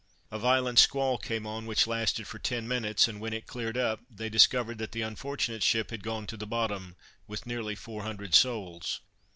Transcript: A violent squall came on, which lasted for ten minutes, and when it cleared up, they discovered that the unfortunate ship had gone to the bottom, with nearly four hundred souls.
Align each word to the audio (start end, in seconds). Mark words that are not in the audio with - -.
A 0.31 0.39
violent 0.39 0.79
squall 0.79 1.19
came 1.19 1.45
on, 1.45 1.67
which 1.67 1.85
lasted 1.85 2.25
for 2.25 2.39
ten 2.39 2.67
minutes, 2.67 3.07
and 3.07 3.19
when 3.21 3.33
it 3.33 3.45
cleared 3.45 3.77
up, 3.77 3.99
they 4.09 4.29
discovered 4.29 4.79
that 4.79 4.93
the 4.93 5.03
unfortunate 5.03 5.61
ship 5.61 5.91
had 5.91 6.01
gone 6.01 6.25
to 6.25 6.37
the 6.37 6.47
bottom, 6.47 6.95
with 7.27 7.45
nearly 7.45 7.75
four 7.75 8.01
hundred 8.01 8.33
souls. 8.33 9.01